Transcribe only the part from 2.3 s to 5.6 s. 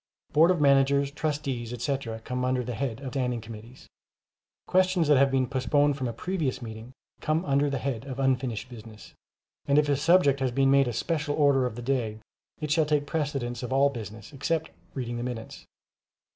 under the head of standing committees. Questions that have been